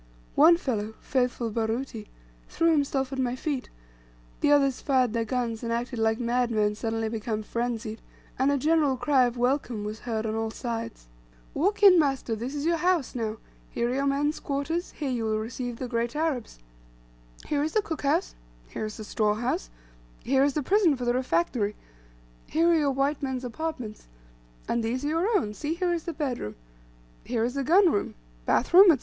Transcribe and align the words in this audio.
One 0.33 0.57
fellow, 0.57 0.95
faithful 0.99 1.51
Baruti, 1.51 2.07
threw 2.49 2.71
himself 2.71 3.13
at 3.13 3.19
my 3.19 3.35
feet, 3.35 3.69
the 4.39 4.51
others 4.51 4.81
fired 4.81 5.13
their 5.13 5.25
guns 5.25 5.61
and 5.61 5.71
acted 5.71 5.99
like 5.99 6.19
madmen 6.19 6.73
suddenly 6.73 7.07
become 7.07 7.43
frenzied, 7.43 8.01
and 8.39 8.51
a 8.51 8.57
general 8.57 8.97
cry 8.97 9.25
of 9.25 9.37
"welcome" 9.37 9.83
was 9.83 9.99
heard 9.99 10.25
on 10.25 10.33
all 10.33 10.49
sides. 10.49 11.05
"Walk 11.53 11.83
in, 11.83 11.99
master, 11.99 12.35
this 12.35 12.55
is 12.55 12.65
your 12.65 12.77
house, 12.77 13.13
now; 13.13 13.37
here 13.69 13.91
are 13.91 13.93
your 13.93 14.07
men's 14.07 14.39
quarters; 14.39 14.93
here 14.93 15.11
you 15.11 15.23
will 15.23 15.37
receive 15.37 15.75
the 15.77 15.87
great 15.87 16.15
Arabs, 16.15 16.57
here 17.45 17.61
is 17.61 17.73
the 17.73 17.81
cook 17.83 18.01
house; 18.01 18.33
here 18.69 18.85
is 18.85 18.97
the 18.97 19.03
store 19.03 19.35
house; 19.35 19.69
here 20.23 20.43
is 20.43 20.53
the 20.55 20.63
prison 20.63 20.95
for 20.95 21.05
the 21.05 21.13
refractory; 21.13 21.75
here 22.47 22.71
are 22.71 22.75
your 22.75 22.91
white 22.91 23.21
man's 23.21 23.43
apartments; 23.43 24.07
and 24.67 24.83
these 24.83 25.05
are 25.05 25.09
your 25.09 25.37
own: 25.37 25.53
see, 25.53 25.75
here 25.75 25.93
is 25.93 26.05
the 26.05 26.11
bedroom, 26.13 26.55
here 27.23 27.43
is 27.43 27.53
the 27.53 27.63
gun 27.63 27.91
room, 27.91 28.15
bath 28.47 28.73
room, 28.73 28.87
&c." 28.97 28.99